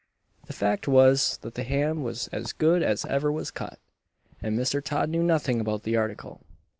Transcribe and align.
The 0.47 0.53
fact 0.53 0.87
was, 0.87 1.37
that 1.43 1.53
the 1.53 1.61
ham 1.63 2.01
was 2.01 2.27
as 2.29 2.53
good 2.53 2.81
as 2.81 3.05
ever 3.05 3.31
was 3.31 3.51
cut, 3.51 3.77
and 4.41 4.57
Mr. 4.57 4.83
Todd 4.83 5.09
knew 5.11 5.21
nothing 5.21 5.61
about 5.61 5.83
the 5.83 5.95
article. 5.95 6.41